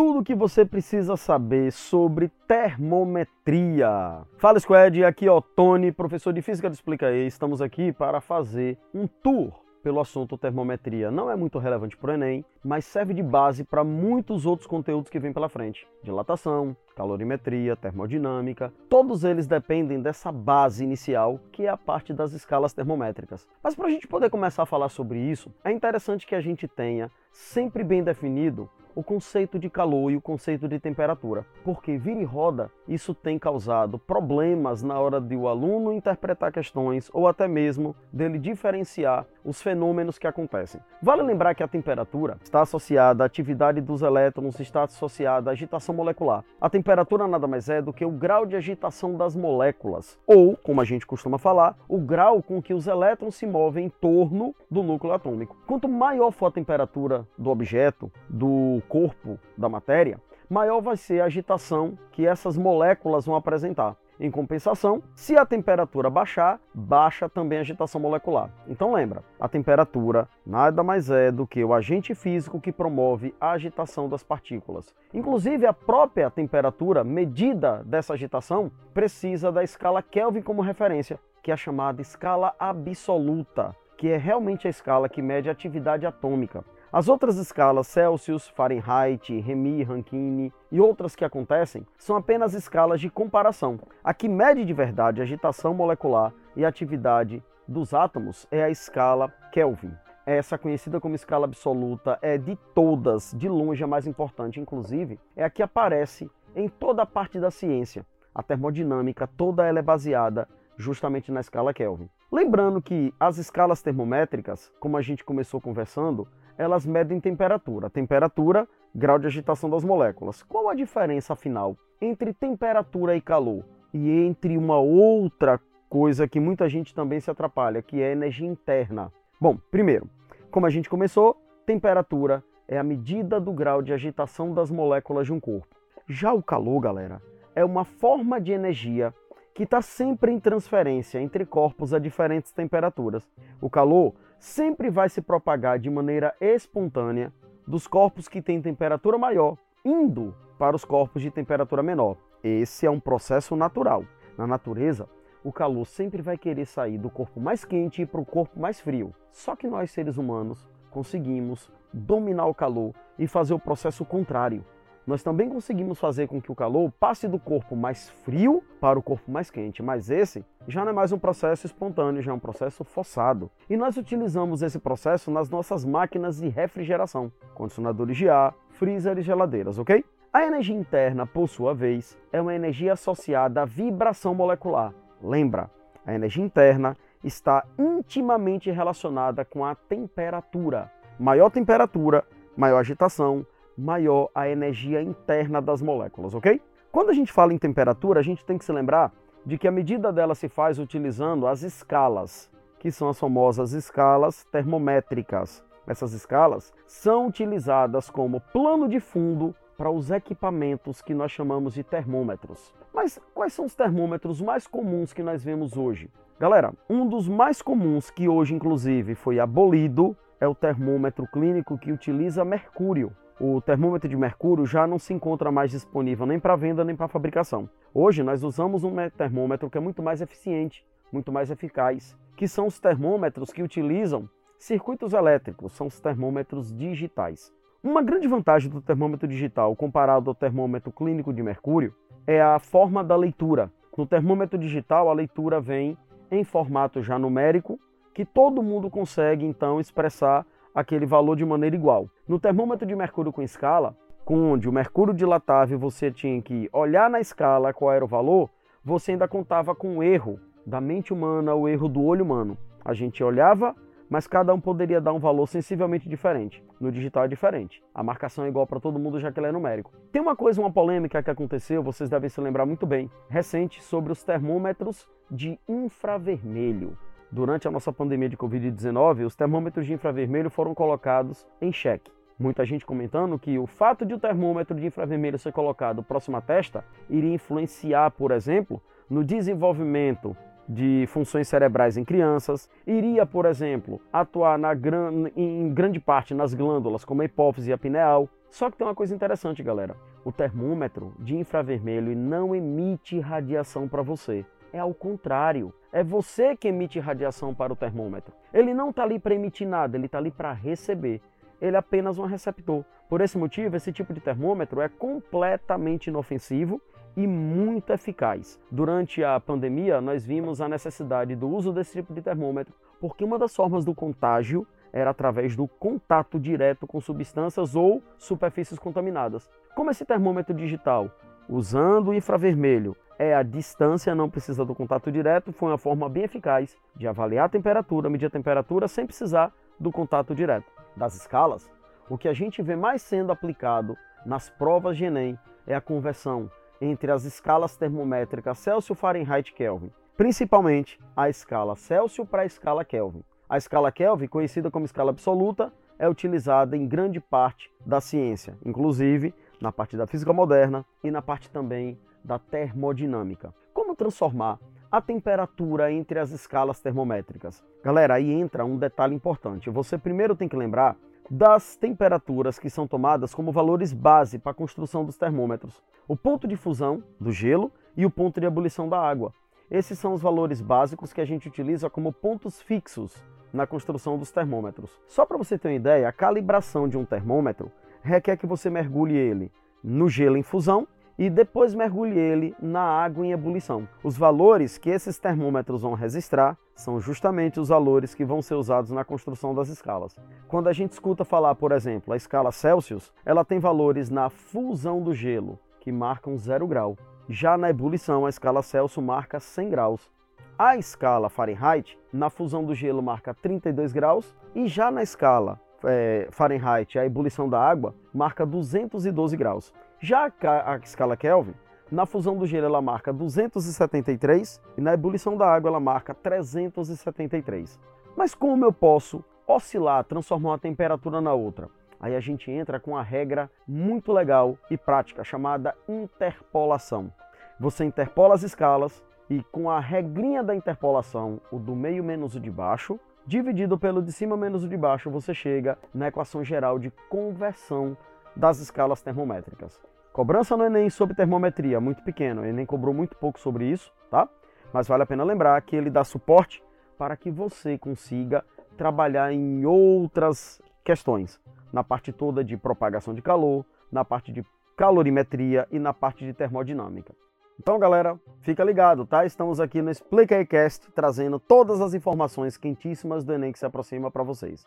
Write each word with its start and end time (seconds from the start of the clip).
tudo 0.00 0.20
o 0.20 0.24
que 0.24 0.34
você 0.34 0.64
precisa 0.64 1.14
saber 1.14 1.70
sobre 1.70 2.30
termometria. 2.48 4.22
Fala 4.38 4.58
Squad, 4.58 5.04
aqui 5.04 5.26
é 5.26 5.30
o 5.30 5.42
Tony, 5.42 5.92
professor 5.92 6.32
de 6.32 6.40
Física 6.40 6.70
do 6.70 6.72
Explica 6.72 7.08
aí. 7.08 7.26
Estamos 7.26 7.60
aqui 7.60 7.92
para 7.92 8.18
fazer 8.18 8.78
um 8.94 9.06
tour 9.06 9.52
pelo 9.82 10.00
assunto 10.00 10.38
termometria. 10.38 11.10
Não 11.10 11.30
é 11.30 11.36
muito 11.36 11.58
relevante 11.58 11.98
para 11.98 12.12
o 12.12 12.14
Enem, 12.14 12.42
mas 12.64 12.86
serve 12.86 13.12
de 13.12 13.22
base 13.22 13.62
para 13.62 13.84
muitos 13.84 14.46
outros 14.46 14.66
conteúdos 14.66 15.10
que 15.10 15.18
vêm 15.18 15.34
pela 15.34 15.50
frente. 15.50 15.86
Dilatação, 16.02 16.74
calorimetria, 16.96 17.76
termodinâmica, 17.76 18.72
todos 18.88 19.22
eles 19.22 19.46
dependem 19.46 20.00
dessa 20.00 20.32
base 20.32 20.82
inicial, 20.82 21.38
que 21.52 21.66
é 21.66 21.68
a 21.68 21.76
parte 21.76 22.14
das 22.14 22.32
escalas 22.32 22.72
termométricas. 22.72 23.46
Mas 23.62 23.74
para 23.74 23.88
a 23.88 23.90
gente 23.90 24.08
poder 24.08 24.30
começar 24.30 24.62
a 24.62 24.66
falar 24.66 24.88
sobre 24.88 25.18
isso, 25.18 25.52
é 25.62 25.70
interessante 25.70 26.26
que 26.26 26.34
a 26.34 26.40
gente 26.40 26.66
tenha 26.66 27.10
sempre 27.30 27.84
bem 27.84 28.02
definido 28.02 28.66
o 29.00 29.02
conceito 29.02 29.58
de 29.58 29.70
calor 29.70 30.10
e 30.10 30.16
o 30.16 30.20
conceito 30.20 30.68
de 30.68 30.78
temperatura, 30.78 31.46
porque 31.64 31.96
vira 31.96 32.20
e 32.20 32.24
roda 32.24 32.70
isso 32.86 33.14
tem 33.14 33.38
causado 33.38 34.00
problemas 34.00 34.82
na 34.82 34.98
hora 34.98 35.20
de 35.20 35.36
o 35.36 35.46
aluno 35.46 35.92
interpretar 35.92 36.50
questões 36.52 37.08
ou 37.14 37.28
até 37.28 37.46
mesmo 37.46 37.94
dele 38.12 38.36
diferenciar 38.36 39.24
os 39.44 39.62
fenômenos 39.62 40.18
que 40.18 40.26
acontecem. 40.26 40.80
Vale 41.00 41.22
lembrar 41.22 41.54
que 41.54 41.62
a 41.62 41.68
temperatura 41.68 42.36
está 42.42 42.62
associada 42.62 43.22
à 43.22 43.26
atividade 43.26 43.80
dos 43.80 44.02
elétrons, 44.02 44.58
está 44.58 44.82
associada 44.82 45.50
à 45.50 45.52
agitação 45.52 45.94
molecular. 45.94 46.44
A 46.60 46.68
temperatura 46.68 47.28
nada 47.28 47.46
mais 47.46 47.68
é 47.68 47.80
do 47.80 47.92
que 47.92 48.04
o 48.04 48.10
grau 48.10 48.44
de 48.44 48.56
agitação 48.56 49.16
das 49.16 49.36
moléculas, 49.36 50.18
ou, 50.26 50.56
como 50.56 50.80
a 50.80 50.84
gente 50.84 51.06
costuma 51.06 51.38
falar, 51.38 51.76
o 51.88 51.98
grau 51.98 52.42
com 52.42 52.60
que 52.60 52.74
os 52.74 52.88
elétrons 52.88 53.36
se 53.36 53.46
movem 53.46 53.86
em 53.86 53.88
torno 53.88 54.54
do 54.68 54.82
núcleo 54.82 55.12
atômico. 55.12 55.56
Quanto 55.66 55.88
maior 55.88 56.32
for 56.32 56.46
a 56.46 56.50
temperatura 56.50 57.24
do 57.38 57.50
objeto, 57.50 58.10
do 58.28 58.82
corpo 58.90 59.38
da 59.56 59.68
matéria, 59.68 60.20
maior 60.48 60.80
vai 60.80 60.96
ser 60.96 61.20
a 61.20 61.26
agitação 61.26 61.96
que 62.10 62.26
essas 62.26 62.58
moléculas 62.58 63.24
vão 63.24 63.36
apresentar. 63.36 63.96
Em 64.18 64.30
compensação, 64.30 65.02
se 65.14 65.34
a 65.34 65.46
temperatura 65.46 66.10
baixar, 66.10 66.60
baixa 66.74 67.26
também 67.26 67.56
a 67.56 67.60
agitação 67.62 67.98
molecular. 67.98 68.50
Então 68.68 68.92
lembra, 68.92 69.22
a 69.38 69.48
temperatura 69.48 70.28
nada 70.44 70.82
mais 70.82 71.08
é 71.08 71.30
do 71.30 71.46
que 71.46 71.64
o 71.64 71.72
agente 71.72 72.14
físico 72.14 72.60
que 72.60 72.72
promove 72.72 73.32
a 73.40 73.52
agitação 73.52 74.10
das 74.10 74.22
partículas. 74.22 74.94
Inclusive, 75.14 75.64
a 75.64 75.72
própria 75.72 76.28
temperatura 76.30 77.02
medida 77.02 77.82
dessa 77.86 78.12
agitação 78.12 78.70
precisa 78.92 79.50
da 79.50 79.64
escala 79.64 80.02
Kelvin 80.02 80.42
como 80.42 80.60
referência, 80.60 81.18
que 81.42 81.50
é 81.50 81.54
a 81.54 81.56
chamada 81.56 82.02
escala 82.02 82.54
absoluta, 82.58 83.74
que 83.96 84.08
é 84.08 84.18
realmente 84.18 84.66
a 84.66 84.70
escala 84.70 85.08
que 85.08 85.22
mede 85.22 85.48
a 85.48 85.52
atividade 85.52 86.04
atômica. 86.04 86.62
As 86.92 87.08
outras 87.08 87.36
escalas, 87.36 87.86
Celsius, 87.86 88.48
Fahrenheit, 88.48 89.38
Remy, 89.38 89.84
Rankine 89.84 90.52
e 90.72 90.80
outras 90.80 91.14
que 91.14 91.24
acontecem, 91.24 91.86
são 91.96 92.16
apenas 92.16 92.52
escalas 92.52 93.00
de 93.00 93.08
comparação. 93.08 93.78
A 94.02 94.12
que 94.12 94.28
mede 94.28 94.64
de 94.64 94.72
verdade 94.72 95.20
a 95.20 95.22
agitação 95.22 95.72
molecular 95.72 96.34
e 96.56 96.64
a 96.64 96.68
atividade 96.68 97.40
dos 97.66 97.94
átomos 97.94 98.44
é 98.50 98.64
a 98.64 98.70
escala 98.70 99.32
Kelvin. 99.52 99.92
Essa 100.26 100.58
conhecida 100.58 101.00
como 101.00 101.14
escala 101.14 101.44
absoluta 101.44 102.18
é 102.20 102.36
de 102.36 102.56
todas, 102.74 103.32
de 103.38 103.48
longe 103.48 103.84
a 103.84 103.86
mais 103.86 104.08
importante, 104.08 104.58
inclusive, 104.58 105.20
é 105.36 105.44
a 105.44 105.50
que 105.50 105.62
aparece 105.62 106.28
em 106.56 106.68
toda 106.68 107.02
a 107.02 107.06
parte 107.06 107.38
da 107.38 107.52
ciência. 107.52 108.04
A 108.34 108.42
termodinâmica 108.42 109.28
toda 109.28 109.64
ela 109.64 109.78
é 109.78 109.82
baseada 109.82 110.48
justamente 110.76 111.30
na 111.30 111.38
escala 111.38 111.72
Kelvin. 111.72 112.10
Lembrando 112.32 112.82
que 112.82 113.14
as 113.18 113.38
escalas 113.38 113.80
termométricas, 113.80 114.72
como 114.80 114.96
a 114.96 115.02
gente 115.02 115.24
começou 115.24 115.60
conversando, 115.60 116.26
elas 116.60 116.84
medem 116.84 117.18
temperatura. 117.18 117.88
Temperatura, 117.88 118.68
grau 118.94 119.18
de 119.18 119.26
agitação 119.26 119.70
das 119.70 119.82
moléculas. 119.82 120.42
Qual 120.42 120.68
a 120.68 120.74
diferença, 120.74 121.32
afinal, 121.32 121.74
entre 121.98 122.34
temperatura 122.34 123.16
e 123.16 123.20
calor? 123.20 123.64
E 123.94 124.10
entre 124.10 124.58
uma 124.58 124.78
outra 124.78 125.58
coisa 125.88 126.28
que 126.28 126.38
muita 126.38 126.68
gente 126.68 126.94
também 126.94 127.18
se 127.18 127.30
atrapalha, 127.30 127.80
que 127.80 128.02
é 128.02 128.12
energia 128.12 128.46
interna. 128.46 129.10
Bom, 129.40 129.56
primeiro, 129.70 130.06
como 130.50 130.66
a 130.66 130.70
gente 130.70 130.90
começou, 130.90 131.34
temperatura 131.64 132.44
é 132.68 132.78
a 132.78 132.84
medida 132.84 133.40
do 133.40 133.54
grau 133.54 133.80
de 133.80 133.94
agitação 133.94 134.52
das 134.52 134.70
moléculas 134.70 135.26
de 135.26 135.32
um 135.32 135.40
corpo. 135.40 135.74
Já 136.06 136.34
o 136.34 136.42
calor, 136.42 136.78
galera, 136.78 137.22
é 137.54 137.64
uma 137.64 137.86
forma 137.86 138.38
de 138.38 138.52
energia 138.52 139.14
que 139.54 139.62
está 139.62 139.80
sempre 139.80 140.30
em 140.30 140.38
transferência 140.38 141.18
entre 141.20 141.46
corpos 141.46 141.94
a 141.94 141.98
diferentes 141.98 142.52
temperaturas. 142.52 143.26
O 143.62 143.70
calor 143.70 144.14
sempre 144.40 144.88
vai 144.88 145.10
se 145.10 145.20
propagar 145.20 145.78
de 145.78 145.90
maneira 145.90 146.34
espontânea 146.40 147.30
dos 147.66 147.86
corpos 147.86 148.26
que 148.26 148.40
têm 148.40 148.60
temperatura 148.60 149.18
maior, 149.18 149.56
indo 149.84 150.34
para 150.58 150.74
os 150.74 150.84
corpos 150.84 151.20
de 151.20 151.30
temperatura 151.30 151.82
menor. 151.82 152.16
Esse 152.42 152.86
é 152.86 152.90
um 152.90 152.98
processo 152.98 153.54
natural. 153.54 154.02
Na 154.38 154.46
natureza, 154.46 155.06
o 155.44 155.52
calor 155.52 155.86
sempre 155.86 156.22
vai 156.22 156.38
querer 156.38 156.66
sair 156.66 156.96
do 156.96 157.10
corpo 157.10 157.38
mais 157.38 157.66
quente 157.66 158.06
para 158.06 158.20
o 158.20 158.24
corpo 158.24 158.58
mais 158.58 158.80
frio. 158.80 159.14
Só 159.30 159.54
que 159.54 159.66
nós, 159.66 159.90
seres 159.90 160.16
humanos, 160.16 160.66
conseguimos 160.90 161.70
dominar 161.92 162.46
o 162.46 162.54
calor 162.54 162.94
e 163.18 163.26
fazer 163.26 163.52
o 163.52 163.58
processo 163.58 164.06
contrário 164.06 164.64
nós 165.06 165.22
também 165.22 165.48
conseguimos 165.48 165.98
fazer 165.98 166.28
com 166.28 166.40
que 166.40 166.52
o 166.52 166.54
calor 166.54 166.90
passe 166.98 167.26
do 167.26 167.38
corpo 167.38 167.74
mais 167.74 168.08
frio 168.08 168.62
para 168.80 168.98
o 168.98 169.02
corpo 169.02 169.30
mais 169.30 169.50
quente, 169.50 169.82
mas 169.82 170.10
esse 170.10 170.44
já 170.68 170.84
não 170.84 170.90
é 170.90 170.94
mais 170.94 171.12
um 171.12 171.18
processo 171.18 171.66
espontâneo, 171.66 172.22
já 172.22 172.30
é 172.30 172.34
um 172.34 172.38
processo 172.38 172.84
forçado. 172.84 173.50
E 173.68 173.76
nós 173.76 173.96
utilizamos 173.96 174.62
esse 174.62 174.78
processo 174.78 175.30
nas 175.30 175.48
nossas 175.48 175.84
máquinas 175.84 176.38
de 176.38 176.48
refrigeração, 176.48 177.32
condicionadores 177.54 178.16
de 178.16 178.28
ar, 178.28 178.54
freezer 178.70 179.18
e 179.18 179.22
geladeiras, 179.22 179.78
ok? 179.78 180.04
A 180.32 180.44
energia 180.44 180.76
interna, 180.76 181.26
por 181.26 181.48
sua 181.48 181.74
vez, 181.74 182.16
é 182.32 182.40
uma 182.40 182.54
energia 182.54 182.92
associada 182.92 183.62
à 183.62 183.64
vibração 183.64 184.32
molecular. 184.32 184.94
Lembra, 185.20 185.68
a 186.06 186.14
energia 186.14 186.44
interna 186.44 186.96
está 187.24 187.64
intimamente 187.76 188.70
relacionada 188.70 189.44
com 189.44 189.64
a 189.64 189.74
temperatura. 189.74 190.90
Maior 191.18 191.50
temperatura, 191.50 192.24
maior 192.56 192.78
agitação, 192.78 193.44
maior 193.80 194.28
a 194.34 194.48
energia 194.48 195.02
interna 195.02 195.60
das 195.60 195.80
moléculas, 195.80 196.34
ok? 196.34 196.60
Quando 196.92 197.10
a 197.10 197.14
gente 197.14 197.32
fala 197.32 197.54
em 197.54 197.58
temperatura, 197.58 198.20
a 198.20 198.22
gente 198.22 198.44
tem 198.44 198.58
que 198.58 198.64
se 198.64 198.72
lembrar 198.72 199.12
de 199.44 199.56
que 199.56 199.66
a 199.66 199.72
medida 199.72 200.12
dela 200.12 200.34
se 200.34 200.48
faz 200.48 200.78
utilizando 200.78 201.46
as 201.46 201.62
escalas, 201.62 202.50
que 202.78 202.90
são 202.90 203.08
as 203.08 203.18
famosas 203.18 203.72
escalas 203.72 204.44
termométricas. 204.52 205.64
Essas 205.86 206.12
escalas 206.12 206.72
são 206.86 207.26
utilizadas 207.26 208.10
como 208.10 208.40
plano 208.52 208.88
de 208.88 209.00
fundo 209.00 209.54
para 209.78 209.90
os 209.90 210.10
equipamentos 210.10 211.00
que 211.00 211.14
nós 211.14 211.32
chamamos 211.32 211.72
de 211.72 211.82
termômetros. 211.82 212.74
Mas 212.92 213.18
quais 213.32 213.54
são 213.54 213.64
os 213.64 213.74
termômetros 213.74 214.40
mais 214.40 214.66
comuns 214.66 215.12
que 215.12 215.22
nós 215.22 215.42
vemos 215.42 215.76
hoje? 215.76 216.10
Galera, 216.38 216.74
um 216.88 217.08
dos 217.08 217.28
mais 217.28 217.62
comuns 217.62 218.10
que 218.10 218.28
hoje 218.28 218.54
inclusive 218.54 219.14
foi 219.14 219.40
abolido 219.40 220.14
é 220.38 220.46
o 220.46 220.54
termômetro 220.54 221.26
clínico 221.26 221.78
que 221.78 221.92
utiliza 221.92 222.44
mercúrio 222.44 223.12
o 223.40 223.58
termômetro 223.58 224.06
de 224.06 224.16
mercúrio 224.16 224.66
já 224.66 224.86
não 224.86 224.98
se 224.98 225.14
encontra 225.14 225.50
mais 225.50 225.70
disponível 225.70 226.26
nem 226.26 226.38
para 226.38 226.54
venda 226.54 226.84
nem 226.84 226.94
para 226.94 227.08
fabricação. 227.08 227.70
Hoje 227.94 228.22
nós 228.22 228.44
usamos 228.44 228.84
um 228.84 228.94
termômetro 229.16 229.70
que 229.70 229.78
é 229.78 229.80
muito 229.80 230.02
mais 230.02 230.20
eficiente, 230.20 230.84
muito 231.10 231.32
mais 231.32 231.50
eficaz, 231.50 232.14
que 232.36 232.46
são 232.46 232.66
os 232.66 232.78
termômetros 232.78 233.50
que 233.50 233.62
utilizam 233.62 234.28
circuitos 234.58 235.14
elétricos, 235.14 235.72
são 235.72 235.86
os 235.86 235.98
termômetros 235.98 236.70
digitais. 236.70 237.50
Uma 237.82 238.02
grande 238.02 238.28
vantagem 238.28 238.70
do 238.70 238.82
termômetro 238.82 239.26
digital 239.26 239.74
comparado 239.74 240.28
ao 240.28 240.34
termômetro 240.34 240.92
clínico 240.92 241.32
de 241.32 241.42
mercúrio 241.42 241.94
é 242.26 242.42
a 242.42 242.58
forma 242.58 243.02
da 243.02 243.16
leitura. 243.16 243.72
No 243.96 244.06
termômetro 244.06 244.58
digital, 244.58 245.08
a 245.08 245.14
leitura 245.14 245.60
vem 245.60 245.96
em 246.30 246.44
formato 246.44 247.02
já 247.02 247.18
numérico, 247.18 247.80
que 248.12 248.24
todo 248.24 248.62
mundo 248.62 248.90
consegue 248.90 249.46
então 249.46 249.80
expressar 249.80 250.46
aquele 250.74 251.06
valor 251.06 251.36
de 251.36 251.44
maneira 251.44 251.76
igual. 251.76 252.08
No 252.26 252.38
termômetro 252.38 252.86
de 252.86 252.94
mercúrio 252.94 253.32
com 253.32 253.42
escala, 253.42 253.96
onde 254.26 254.68
o 254.68 254.72
mercúrio 254.72 255.12
dilatável 255.12 255.78
você 255.78 256.10
tinha 256.10 256.40
que 256.40 256.68
olhar 256.72 257.10
na 257.10 257.20
escala 257.20 257.72
qual 257.72 257.92
era 257.92 258.04
o 258.04 258.08
valor, 258.08 258.48
você 258.84 259.12
ainda 259.12 259.26
contava 259.26 259.74
com 259.74 259.98
o 259.98 260.02
erro 260.02 260.38
da 260.64 260.80
mente 260.80 261.12
humana, 261.12 261.54
o 261.54 261.68
erro 261.68 261.88
do 261.88 262.02
olho 262.02 262.24
humano. 262.24 262.56
A 262.84 262.94
gente 262.94 263.22
olhava, 263.24 263.74
mas 264.08 264.26
cada 264.26 264.54
um 264.54 264.60
poderia 264.60 265.00
dar 265.00 265.12
um 265.12 265.18
valor 265.18 265.46
sensivelmente 265.46 266.08
diferente. 266.08 266.62
No 266.80 266.90
digital 266.90 267.24
é 267.24 267.28
diferente. 267.28 267.82
A 267.94 268.02
marcação 268.02 268.44
é 268.44 268.48
igual 268.48 268.66
para 268.66 268.80
todo 268.80 268.98
mundo, 268.98 269.20
já 269.20 269.30
que 269.30 269.38
ele 269.38 269.48
é 269.48 269.52
numérico. 269.52 269.92
Tem 270.10 270.22
uma 270.22 270.34
coisa, 270.34 270.60
uma 270.60 270.72
polêmica 270.72 271.22
que 271.22 271.30
aconteceu, 271.30 271.82
vocês 271.82 272.08
devem 272.08 272.28
se 272.30 272.40
lembrar 272.40 272.66
muito 272.66 272.86
bem, 272.86 273.10
recente, 273.28 273.82
sobre 273.82 274.12
os 274.12 274.24
termômetros 274.24 275.08
de 275.30 275.58
infravermelho. 275.68 276.96
Durante 277.32 277.68
a 277.68 277.70
nossa 277.70 277.92
pandemia 277.92 278.28
de 278.28 278.36
Covid-19, 278.36 279.24
os 279.24 279.36
termômetros 279.36 279.86
de 279.86 279.92
infravermelho 279.92 280.50
foram 280.50 280.74
colocados 280.74 281.46
em 281.60 281.72
xeque. 281.72 282.10
Muita 282.36 282.64
gente 282.64 282.84
comentando 282.84 283.38
que 283.38 283.56
o 283.56 283.68
fato 283.68 284.04
de 284.04 284.14
o 284.14 284.18
termômetro 284.18 284.76
de 284.76 284.86
infravermelho 284.86 285.38
ser 285.38 285.52
colocado 285.52 286.02
próximo 286.02 286.36
à 286.38 286.40
testa 286.40 286.84
iria 287.08 287.32
influenciar, 287.32 288.10
por 288.10 288.32
exemplo, 288.32 288.82
no 289.08 289.22
desenvolvimento 289.22 290.36
de 290.68 291.04
funções 291.06 291.46
cerebrais 291.46 291.96
em 291.96 292.04
crianças, 292.04 292.68
iria, 292.84 293.24
por 293.24 293.46
exemplo, 293.46 294.00
atuar 294.12 294.58
gran... 294.74 295.28
em 295.36 295.72
grande 295.72 296.00
parte 296.00 296.34
nas 296.34 296.52
glândulas, 296.52 297.04
como 297.04 297.22
a 297.22 297.24
hipófise 297.24 297.70
e 297.70 297.72
a 297.72 297.78
pineal. 297.78 298.28
Só 298.50 298.68
que 298.68 298.76
tem 298.76 298.86
uma 298.86 298.94
coisa 298.94 299.14
interessante, 299.14 299.62
galera. 299.62 299.94
O 300.24 300.32
termômetro 300.32 301.14
de 301.20 301.36
infravermelho 301.36 302.16
não 302.16 302.56
emite 302.56 303.20
radiação 303.20 303.86
para 303.86 304.02
você. 304.02 304.44
É 304.72 304.78
ao 304.78 304.94
contrário. 304.94 305.72
É 305.92 306.04
você 306.04 306.56
que 306.56 306.68
emite 306.68 307.00
radiação 307.00 307.54
para 307.54 307.72
o 307.72 307.76
termômetro. 307.76 308.32
Ele 308.52 308.72
não 308.72 308.90
está 308.90 309.02
ali 309.02 309.18
para 309.18 309.34
emitir 309.34 309.66
nada, 309.66 309.96
ele 309.96 310.06
está 310.06 310.18
ali 310.18 310.30
para 310.30 310.52
receber. 310.52 311.20
Ele 311.60 311.76
é 311.76 311.78
apenas 311.78 312.18
um 312.18 312.24
receptor. 312.24 312.84
Por 313.08 313.20
esse 313.20 313.36
motivo, 313.36 313.76
esse 313.76 313.92
tipo 313.92 314.14
de 314.14 314.20
termômetro 314.20 314.80
é 314.80 314.88
completamente 314.88 316.06
inofensivo 316.06 316.80
e 317.16 317.26
muito 317.26 317.92
eficaz. 317.92 318.58
Durante 318.70 319.22
a 319.24 319.38
pandemia, 319.40 320.00
nós 320.00 320.24
vimos 320.24 320.60
a 320.60 320.68
necessidade 320.68 321.34
do 321.34 321.48
uso 321.48 321.72
desse 321.72 321.94
tipo 321.94 322.14
de 322.14 322.22
termômetro, 322.22 322.74
porque 323.00 323.24
uma 323.24 323.38
das 323.38 323.54
formas 323.54 323.84
do 323.84 323.94
contágio 323.94 324.66
era 324.92 325.10
através 325.10 325.54
do 325.56 325.66
contato 325.66 326.38
direto 326.38 326.86
com 326.86 327.00
substâncias 327.00 327.74
ou 327.74 328.02
superfícies 328.18 328.78
contaminadas. 328.78 329.48
Como 329.74 329.90
esse 329.90 330.04
termômetro 330.04 330.54
digital, 330.54 331.10
usando 331.48 332.08
o 332.08 332.14
infravermelho, 332.14 332.96
é 333.20 333.34
a 333.34 333.42
distância, 333.42 334.14
não 334.14 334.30
precisa 334.30 334.64
do 334.64 334.74
contato 334.74 335.12
direto, 335.12 335.52
foi 335.52 335.68
uma 335.68 335.76
forma 335.76 336.08
bem 336.08 336.22
eficaz 336.22 336.74
de 336.96 337.06
avaliar 337.06 337.44
a 337.44 337.48
temperatura, 337.50 338.08
medir 338.08 338.24
a 338.24 338.30
temperatura 338.30 338.88
sem 338.88 339.04
precisar 339.04 339.52
do 339.78 339.92
contato 339.92 340.34
direto. 340.34 340.64
Das 340.96 341.14
escalas, 341.14 341.70
o 342.08 342.16
que 342.16 342.26
a 342.26 342.32
gente 342.32 342.62
vê 342.62 342.74
mais 342.74 343.02
sendo 343.02 343.30
aplicado 343.30 343.94
nas 344.24 344.48
provas 344.48 344.96
de 344.96 345.04
Enem 345.04 345.38
é 345.66 345.74
a 345.74 345.82
conversão 345.82 346.50
entre 346.80 347.12
as 347.12 347.26
escalas 347.26 347.76
termométricas 347.76 348.58
Celsius, 348.58 348.98
Fahrenheit 348.98 349.52
Kelvin, 349.52 349.92
principalmente 350.16 350.98
a 351.14 351.28
escala 351.28 351.76
Celsius 351.76 352.26
para 352.26 352.40
a 352.40 352.46
escala 352.46 352.86
Kelvin. 352.86 353.22
A 353.46 353.58
escala 353.58 353.92
Kelvin, 353.92 354.28
conhecida 354.28 354.70
como 354.70 354.86
escala 354.86 355.10
absoluta, 355.10 355.70
é 355.98 356.08
utilizada 356.08 356.74
em 356.74 356.88
grande 356.88 357.20
parte 357.20 357.70
da 357.84 358.00
ciência, 358.00 358.56
inclusive 358.64 359.34
na 359.60 359.70
parte 359.70 359.94
da 359.94 360.06
física 360.06 360.32
moderna 360.32 360.86
e 361.04 361.10
na 361.10 361.20
parte 361.20 361.50
também 361.50 361.98
da 362.24 362.38
termodinâmica. 362.38 363.54
Como 363.72 363.94
transformar 363.94 364.58
a 364.90 365.00
temperatura 365.00 365.92
entre 365.92 366.18
as 366.18 366.30
escalas 366.30 366.80
termométricas? 366.80 367.64
Galera, 367.82 368.14
aí 368.14 368.30
entra 368.30 368.64
um 368.64 368.76
detalhe 368.76 369.14
importante. 369.14 369.70
Você 369.70 369.96
primeiro 369.96 370.36
tem 370.36 370.48
que 370.48 370.56
lembrar 370.56 370.96
das 371.30 371.76
temperaturas 371.76 372.58
que 372.58 372.68
são 372.68 372.88
tomadas 372.88 373.32
como 373.32 373.52
valores 373.52 373.92
base 373.92 374.38
para 374.38 374.50
a 374.50 374.54
construção 374.54 375.04
dos 375.04 375.16
termômetros. 375.16 375.80
O 376.08 376.16
ponto 376.16 376.48
de 376.48 376.56
fusão 376.56 377.04
do 377.20 377.30
gelo 377.30 377.70
e 377.96 378.04
o 378.04 378.10
ponto 378.10 378.40
de 378.40 378.46
ebulição 378.46 378.88
da 378.88 379.00
água. 379.00 379.32
Esses 379.70 379.98
são 379.98 380.12
os 380.12 380.20
valores 380.20 380.60
básicos 380.60 381.12
que 381.12 381.20
a 381.20 381.24
gente 381.24 381.46
utiliza 381.46 381.88
como 381.88 382.12
pontos 382.12 382.60
fixos 382.60 383.14
na 383.52 383.66
construção 383.66 384.18
dos 384.18 384.32
termômetros. 384.32 384.90
Só 385.06 385.24
para 385.24 385.36
você 385.36 385.56
ter 385.56 385.68
uma 385.68 385.74
ideia, 385.74 386.08
a 386.08 386.12
calibração 386.12 386.88
de 386.88 386.98
um 386.98 387.04
termômetro 387.04 387.70
requer 388.02 388.36
que 388.36 388.46
você 388.46 388.68
mergulhe 388.68 389.16
ele 389.16 389.52
no 389.82 390.08
gelo 390.08 390.36
em 390.36 390.42
fusão 390.42 390.88
e 391.20 391.28
depois 391.28 391.74
mergulhe 391.74 392.18
ele 392.18 392.56
na 392.58 392.80
água 392.80 393.26
em 393.26 393.32
ebulição. 393.32 393.86
Os 394.02 394.16
valores 394.16 394.78
que 394.78 394.88
esses 394.88 395.18
termômetros 395.18 395.82
vão 395.82 395.92
registrar 395.92 396.56
são 396.74 396.98
justamente 396.98 397.60
os 397.60 397.68
valores 397.68 398.14
que 398.14 398.24
vão 398.24 398.40
ser 398.40 398.54
usados 398.54 398.90
na 398.90 399.04
construção 399.04 399.54
das 399.54 399.68
escalas. 399.68 400.16
Quando 400.48 400.68
a 400.68 400.72
gente 400.72 400.92
escuta 400.92 401.22
falar, 401.22 401.54
por 401.56 401.72
exemplo, 401.72 402.14
a 402.14 402.16
escala 402.16 402.50
Celsius, 402.50 403.12
ela 403.22 403.44
tem 403.44 403.58
valores 403.58 404.08
na 404.08 404.30
fusão 404.30 405.02
do 405.02 405.12
gelo, 405.12 405.58
que 405.78 405.92
marcam 405.92 406.38
0 406.38 406.66
grau. 406.66 406.96
Já 407.28 407.58
na 407.58 407.68
ebulição, 407.68 408.24
a 408.24 408.30
escala 408.30 408.62
Celsius 408.62 409.04
marca 409.04 409.38
100 409.38 409.68
graus. 409.68 410.10
A 410.58 410.78
escala 410.78 411.28
Fahrenheit, 411.28 411.98
na 412.10 412.30
fusão 412.30 412.64
do 412.64 412.74
gelo, 412.74 413.02
marca 413.02 413.34
32 413.34 413.92
graus, 413.92 414.34
e 414.54 414.66
já 414.66 414.90
na 414.90 415.02
escala 415.02 415.60
é, 415.84 416.28
Fahrenheit, 416.30 416.98
a 416.98 417.04
ebulição 417.04 417.48
da 417.48 417.60
água, 417.60 417.94
marca 418.12 418.44
212 418.44 419.36
graus. 419.36 419.72
Já 420.00 420.32
a, 420.42 420.72
a 420.72 420.76
escala 420.78 421.16
Kelvin, 421.16 421.54
na 421.90 422.06
fusão 422.06 422.36
do 422.36 422.46
gelo 422.46 422.66
ela 422.66 422.80
marca 422.80 423.12
273 423.12 424.60
e 424.76 424.80
na 424.80 424.94
ebulição 424.94 425.36
da 425.36 425.46
água 425.46 425.68
ela 425.70 425.80
marca 425.80 426.14
373. 426.14 427.78
Mas 428.16 428.34
como 428.34 428.64
eu 428.64 428.72
posso 428.72 429.24
oscilar, 429.46 430.04
transformar 430.04 430.50
uma 430.50 430.58
temperatura 430.58 431.20
na 431.20 431.32
outra? 431.32 431.68
Aí 432.00 432.16
a 432.16 432.20
gente 432.20 432.50
entra 432.50 432.80
com 432.80 432.96
a 432.96 433.02
regra 433.02 433.50
muito 433.66 434.12
legal 434.12 434.56
e 434.70 434.76
prática 434.76 435.22
chamada 435.22 435.74
interpolação. 435.88 437.12
Você 437.58 437.84
interpola 437.84 438.34
as 438.34 438.42
escalas 438.42 439.02
e 439.28 439.42
com 439.52 439.68
a 439.68 439.78
regrinha 439.78 440.42
da 440.42 440.54
interpolação, 440.54 441.40
o 441.52 441.58
do 441.58 441.76
meio 441.76 442.02
menos 442.02 442.34
o 442.34 442.40
de 442.40 442.50
baixo, 442.50 442.98
dividido 443.30 443.78
pelo 443.78 444.02
de 444.02 444.10
cima 444.10 444.36
menos 444.36 444.64
o 444.64 444.68
de 444.68 444.76
baixo, 444.76 445.08
você 445.08 445.32
chega 445.32 445.78
na 445.94 446.08
equação 446.08 446.42
geral 446.42 446.80
de 446.80 446.90
conversão 447.08 447.96
das 448.34 448.58
escalas 448.58 449.02
termométricas. 449.02 449.80
Cobrança 450.12 450.56
no 450.56 450.64
Enem 450.64 450.90
sobre 450.90 451.14
termometria, 451.14 451.80
muito 451.80 452.02
pequeno. 452.02 452.42
O 452.42 452.44
Enem 452.44 452.66
cobrou 452.66 452.92
muito 452.92 453.16
pouco 453.16 453.38
sobre 453.38 453.66
isso, 453.66 453.92
tá? 454.10 454.28
Mas 454.72 454.88
vale 454.88 455.04
a 455.04 455.06
pena 455.06 455.22
lembrar 455.22 455.62
que 455.62 455.76
ele 455.76 455.90
dá 455.90 456.02
suporte 456.02 456.60
para 456.98 457.16
que 457.16 457.30
você 457.30 457.78
consiga 457.78 458.44
trabalhar 458.76 459.32
em 459.32 459.64
outras 459.64 460.60
questões, 460.82 461.40
na 461.72 461.84
parte 461.84 462.10
toda 462.10 462.42
de 462.42 462.56
propagação 462.56 463.14
de 463.14 463.22
calor, 463.22 463.64
na 463.92 464.04
parte 464.04 464.32
de 464.32 464.44
calorimetria 464.76 465.68
e 465.70 465.78
na 465.78 465.94
parte 465.94 466.24
de 466.24 466.32
termodinâmica. 466.32 467.14
Então, 467.62 467.78
galera, 467.78 468.18
fica 468.40 468.64
ligado, 468.64 469.04
tá? 469.04 469.26
Estamos 469.26 469.60
aqui 469.60 469.82
no 469.82 469.90
Explica 469.90 470.42
Cast 470.46 470.90
trazendo 470.92 471.38
todas 471.38 471.82
as 471.82 471.92
informações 471.92 472.56
quentíssimas 472.56 473.22
do 473.22 473.34
Enem 473.34 473.52
que 473.52 473.58
se 473.58 473.66
aproxima 473.66 474.10
para 474.10 474.22
vocês. 474.22 474.66